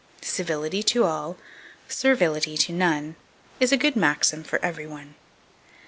Civility 0.23 0.81
to 0.81 1.03
all, 1.03 1.37
servility 1.87 2.57
to 2.57 2.73
none, 2.73 3.15
is 3.59 3.71
a 3.71 3.77
good 3.77 3.95
maxim 3.95 4.43
for 4.43 4.57
every 4.65 4.87
one. 4.87 5.13